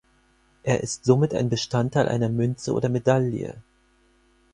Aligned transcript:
Er 0.63 0.81
ist 0.81 1.05
somit 1.05 1.31
ein 1.35 1.49
Bestandteil 1.49 2.07
einer 2.09 2.27
Münze 2.29 2.73
oder 2.73 2.89
Medaille. 2.89 3.61